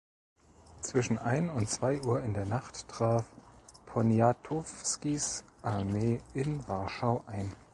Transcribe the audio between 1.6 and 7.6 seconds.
zwei Uhr in der Nacht traf Poniatowskis Armee in Warschau ein.